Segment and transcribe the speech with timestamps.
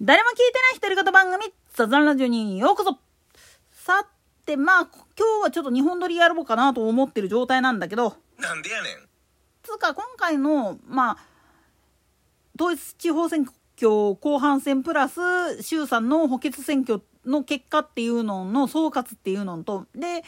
[0.00, 3.00] 誰も聞いてない独り言番組、ザザンラジオにようこそ
[3.72, 4.06] さ
[4.46, 9.08] て、まあ、今日はちょっと日本撮りやろうかなと思ってる状態なんだけど、なんでやねん。
[9.64, 11.18] つうか今回の、まあ、
[12.56, 13.44] 統一地方選
[13.76, 20.22] 挙後半戦プラス衆参の補欠選挙の結果っていうのの総括っていうのと、で、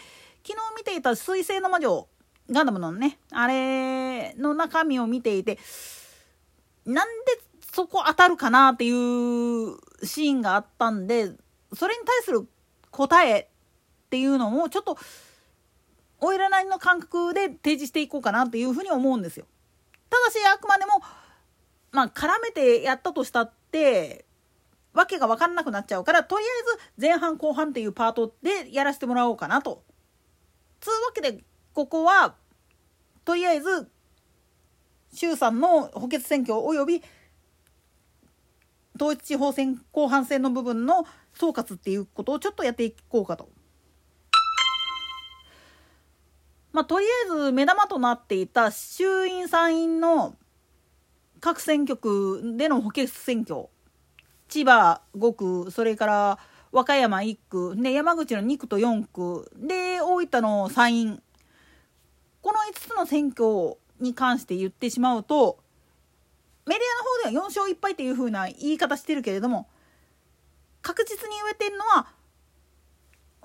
[0.45, 2.09] 昨日見ていた水星の魔女、
[2.51, 5.61] ガンダムのね、あれの中身を見ていて、
[6.85, 7.41] なんで
[7.73, 11.31] そこ当たるかなっていうシーンがあったんで、
[11.73, 12.49] それに対する
[12.91, 14.99] 答えっていうのをちょっと、
[16.23, 19.47] おいらなりの感覚で提示していこうかなっていうふうに思うんですよ。
[20.11, 21.01] ただし、あくまでも、
[21.93, 24.27] まあ、絡めてやったとしたって、
[24.93, 29.85] わけが分かんなくなっちゃうから、とりあえず前半後半っていうパートでやらせてもらおうかなと。
[30.81, 32.35] つうわけで、ここは、
[33.25, 33.89] とりあえず、
[35.13, 37.03] 衆参の補欠選挙及び
[39.01, 43.49] 統一地方選後半戦の部分の総括っていうことをちょっとやっていこうかと。
[46.73, 50.37] まあ、とりあえず目玉となっていた衆院参院の
[51.41, 53.69] 各選挙区での補欠選挙
[54.49, 56.39] 千葉5区それから
[56.71, 61.23] 和歌山1区で山口の2区と4区で大分の参院
[62.41, 65.59] この5つの選挙に関して言ってしまうと
[66.67, 69.69] メディアの方では4勝1敗っていう風な言い方してるけれども
[70.83, 72.07] 確実に言えてるのは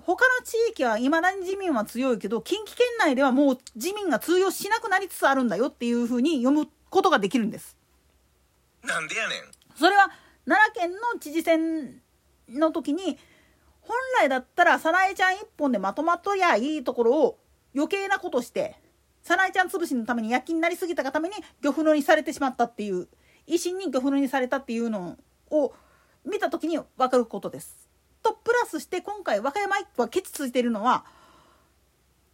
[0.06, 7.76] 他の地域はいまだに自民は強いけど近畿圏内ではもう自民が通用しなくなりつつあるんだよっていう風に読むことができるんです。
[8.84, 9.40] なんでやねん。
[9.76, 10.12] それは
[10.46, 12.02] 奈良県の知事選
[12.50, 13.18] の時に
[13.82, 17.40] 本来だったら早苗ちゃん一本でまとまっとりゃいいところを
[17.76, 18.76] 余計なことして
[19.24, 23.08] 早苗ちゃん潰しのために躍起になりすぎたがために漁夫のにされてしまったっていう
[23.48, 25.18] 維新に漁夫のにされたっていうの
[25.50, 25.74] を
[26.26, 27.90] 見た時に分かることです。
[28.24, 31.06] とプラスして今回和歌山一区はケチついてるのは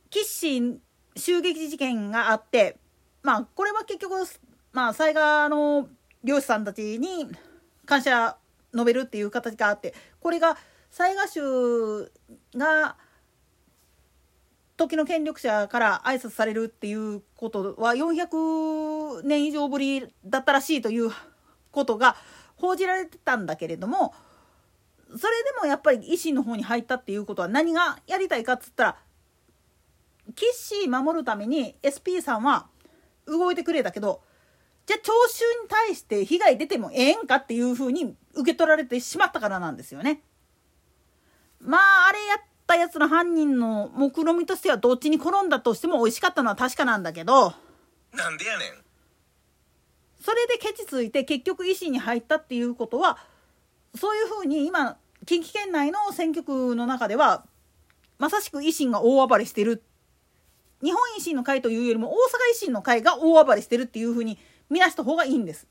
[0.10, 0.78] キッシー
[1.18, 2.78] 襲撃事件があって
[3.24, 4.16] まあこれは結局
[4.72, 5.90] まあ災害の
[6.24, 7.28] 漁師さんたちに
[7.86, 8.38] 感謝
[8.74, 10.58] 述べるっていう形があってこれが
[10.92, 12.12] 雑賀衆
[12.56, 12.96] が
[14.82, 21.12] 時の権力者から挨拶されるっていうことは400年以上ぶりだったらしいという
[21.70, 22.16] ことが
[22.56, 24.16] 報じられてたんだけれども
[25.08, 28.98] それでもやっぱり維新の方に入ったっていうことは何がやりたいかっつったら
[30.36, 32.68] キッシー守るために SP さんは
[33.28, 34.22] 動いてくれたけど
[34.88, 40.24] じゃあ聴衆に対して被害出てもええんかっていうふうに受け取られてしまったからなんですよね。
[41.60, 42.36] まああれや
[42.72, 47.54] ったやつの犯人の目論見みとしてはどっちに転んだとしても美味しかったのは確かなんだけど
[48.14, 48.70] なんでやねん。
[50.20, 53.18] それでケチついて結局維新に入ったっていうことは
[53.96, 57.46] そういうふうに今近畿圏内の選挙区の中では
[58.20, 59.84] まさしく維新が大暴れしてる
[60.84, 62.16] 日本維新の会というよりも大阪
[62.54, 64.38] 維新の会が大暴れしてるっていうふうに
[64.70, 65.68] 見なした方がいいんです。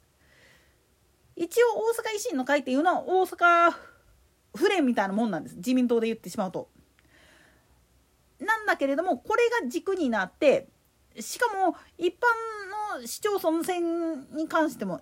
[1.36, 3.72] 一応大阪維新の会っていうのは大阪
[4.54, 6.68] 府連みたいなもんなんです自民党で言ってしまうと。
[8.50, 10.68] なんだけれどもこれが軸になって
[11.18, 15.00] しかも一般の市町村選に関しても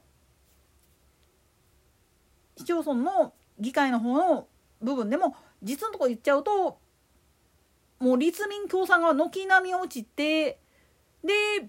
[2.56, 4.46] 市町村の議会の方の
[4.82, 6.78] 部分でも実のとこ言っちゃうと
[7.98, 10.60] もう立民共産が軒並み落ちて
[11.24, 11.68] で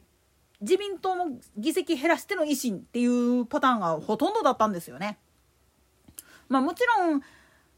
[0.61, 5.17] 自民党も議席減らしての維新っていうパターンがほとんどだったんですよね。
[6.49, 7.21] まあもちろん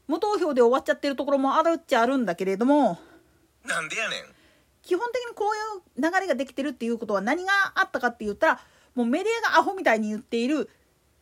[0.08, 2.98] 無投票で終わっちゃってるところもあるっちゃあるんだけれども
[3.64, 4.24] なんでやねん。
[4.82, 8.60] 基本的にこういう流れができてるっていうことは何があったかって言ったら
[8.94, 10.68] もうメディアがアホみたいに言っている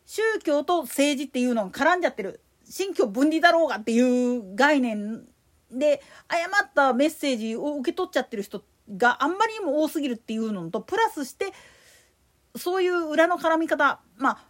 [0.07, 5.25] 宗教と政治っていうのが絡んじゃってる新疆分離だろうがっていう概念
[5.71, 8.65] で誤ったメッセージを受け取っちゃってる人
[8.97, 11.53] があんまりにも多すぎるっていうのとプラスして
[12.57, 14.45] そういう裏の絡み方まあ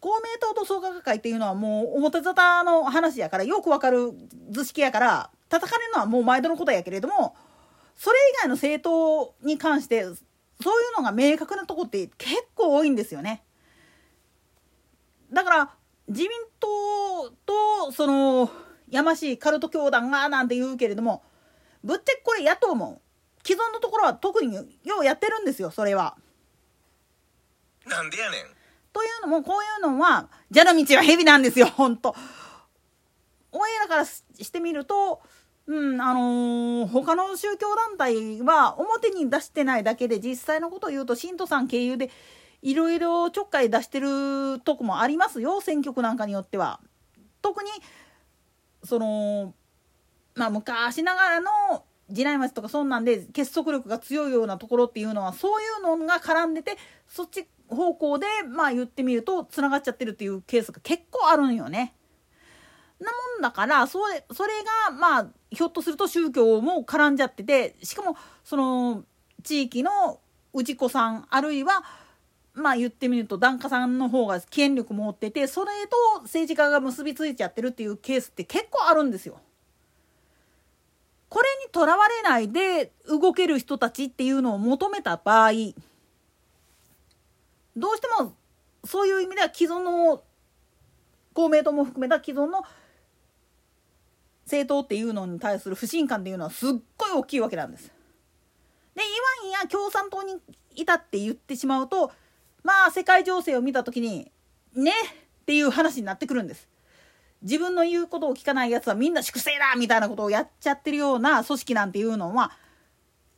[0.00, 4.12] 公明党と創価学会っていうのはもう表沙汰の話やからよくわかる
[4.50, 7.36] 図式やから叩かれるのはもう毎度のことやけれども
[7.96, 13.42] それ以外の政党に関してそういうのが明確なとこって結構多いんですよね。
[15.32, 15.70] だから
[16.08, 18.50] 自民党とその
[18.88, 21.22] やましいカルト教団がなんて言うけれども
[21.84, 23.00] ぶっちゃけこれ野党も
[23.44, 24.64] 既存のところは特によ
[25.00, 26.16] うやってるんですよそれは。
[27.86, 28.42] なんでやねん。
[28.92, 32.14] というのもこういうのは蛇の道は蛇なんですよほんと。
[33.52, 35.20] お前らからしてみると
[35.66, 42.10] うんあのー、他の宗教団体は表に出してないだけで実際のことを言うと信徒さん経由で
[42.62, 46.80] いろいろちょっかい出してるとこもありますよ選挙区なんかによっては。
[47.42, 47.70] 特に
[48.82, 49.54] その
[50.34, 51.50] まあ昔ながらの
[52.10, 61.94] 地内町とかそんなんで結束力が強いようなところっていうのはそういうのが絡んでてそっち方向でまあ言ってみるとつながっちゃってるっていうケースが結構あるんよね。
[63.40, 64.50] だからそれそれ
[64.88, 69.04] がまあひょっとすると宗教も絡んじゃっててしかもその
[69.42, 70.20] 地域の
[70.52, 71.84] 氏子さんあるいは
[72.54, 75.70] まあ言ってみると檀家さんの方が権力持っててそれ
[76.16, 79.40] と政治家が結びついちゃってるっていうケースって結構あるんですよ。
[81.28, 85.52] これにとらわれないで動ける人たちっていうのを求めた場合
[87.76, 88.32] どうしても
[88.84, 90.22] そういう意味では既存の
[91.34, 92.64] 公明党も含めた既存の
[94.48, 97.92] 政党っていうのに対する不信感っていうのはすっごい大きいわけなんです。
[98.94, 99.06] でい
[99.44, 100.36] わんや共産党に
[100.74, 102.10] いたって言ってしまうと
[102.64, 104.32] まあ世界情勢を見た時に
[104.74, 104.90] ね
[105.42, 106.66] っていう話になってくるんです。
[107.42, 112.50] 自分の言うことを聞かないやつはみんな粛清だみたいなことをやっちゃってるような組織なんていうのは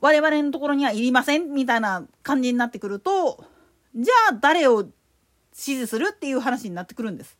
[0.00, 3.44] 我々のところにはいりませんみたいな感じになってくると
[3.94, 4.86] じゃあ誰を
[5.52, 7.36] 支持するっていう話になってくるんです。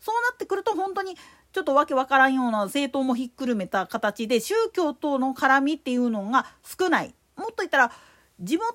[0.00, 1.16] そうなってくると本当に
[1.52, 7.14] ちょっとわけわからんような政党もひっくるめた形で宗教との絡みっていうのが少ない。
[7.36, 7.92] もっと言ったら
[8.40, 8.66] 地元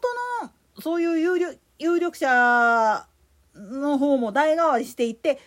[0.42, 0.50] の
[0.80, 3.06] そういう有力有力者
[3.56, 5.40] の方も代替わりしていて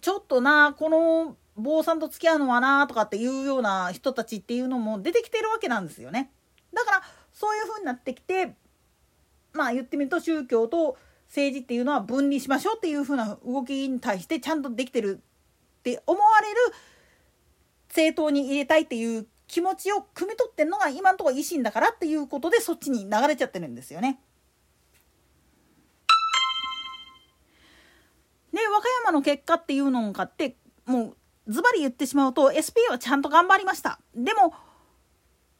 [0.00, 6.30] ちょっとなこの坊さんと付き合うのはなとかっていうような人たちっていうのも出てきてるわけなんですよね。
[6.74, 7.02] だから
[7.32, 8.54] そういう風になってきて
[9.52, 10.98] まあ言ってみると宗教と
[11.28, 15.20] 政治っていうのは分離しましょうっていう風な動きに対してちゃんとできてる
[15.86, 16.56] って思われる
[17.88, 24.18] 政党に入れたいっていう気持ちを汲み取ってるのが今のところ維新だからっていうことでそっちに流れちゃってるんですよね。
[28.52, 30.56] で和歌山の結果っていうのを買って
[30.86, 31.14] も
[31.46, 34.54] うズバリ言ってしまうと SP はちゃんと頑張りましたでも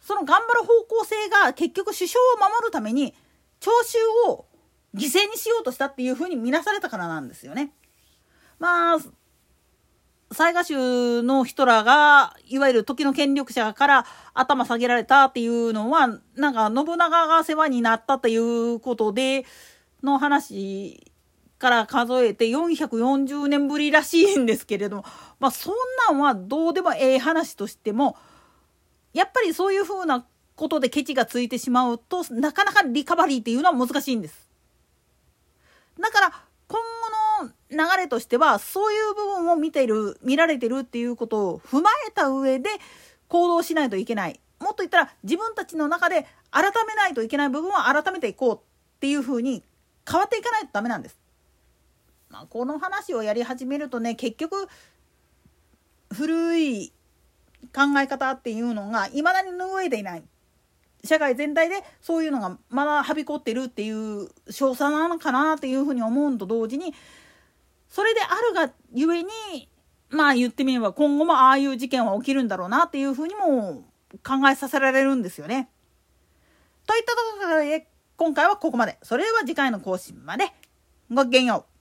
[0.00, 3.12] その頑張る方向性が結局首相を守るために
[3.60, 3.98] 聴衆
[4.30, 4.46] を
[4.94, 7.74] 犠牲にしようとしたっていうふうに見なされたからなんですよね。
[8.58, 8.98] まあ
[10.30, 19.44] 雑賀衆の人らがいわゆる時の権力者から頭下げられたっていうのはなんか信長が世話になったっていうことで
[20.02, 21.12] の話
[21.58, 25.04] から数えて440年ぶりらしいんですけれども、
[25.40, 25.74] まあそん
[26.08, 28.16] なんはどうでもええ話としても、
[29.12, 34.48] やっぱりそういうふうなことでケチがついてしまうとなかなかリカバリーっていうのは難しいんです。
[35.98, 36.32] だから
[37.70, 42.70] 流れとしてはそういう部分を見ている見られてるっていうことを踏まえた上で
[43.28, 44.40] 行動しないといけない。
[44.60, 48.58] もっと言ったら自分たちの中で改めないといけない部分は改めていこうっ
[49.00, 49.62] ていうふうに
[50.08, 51.18] 変わっていかないとダメなんです。
[52.30, 54.68] まあ、この話をやり始めるとね結局
[56.12, 56.92] 古い
[57.74, 60.22] 考え方っていうのがいまだに拭えていない
[61.04, 66.94] 社会全体でそういうのがまだはびこってるっていう少佐なのかなっていうふうに思うのと同時に
[67.96, 69.70] それであるがゆえに
[70.10, 73.84] まあ言ってみれば今後もああいう事件は起きるんだろうなっていうふうにも
[74.22, 75.70] 考えさせられるんですよね。
[76.86, 77.88] といったところで
[78.18, 78.98] 今回はここまで。
[79.02, 80.52] それでは次回の更新まで。
[81.10, 81.75] ごきげんよう。